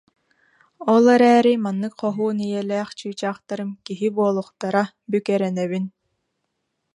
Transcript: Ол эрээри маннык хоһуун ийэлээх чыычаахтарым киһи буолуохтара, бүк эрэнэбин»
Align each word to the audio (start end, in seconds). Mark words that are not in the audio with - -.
Ол 0.93 1.05
эрээри 1.15 1.53
маннык 1.63 1.93
хоһуун 2.01 2.37
ийэлээх 2.47 2.89
чыычаахтарым 2.99 3.69
киһи 3.85 4.07
буолуохтара, 4.15 4.83
бүк 5.09 5.25
эрэнэбин» 5.35 5.85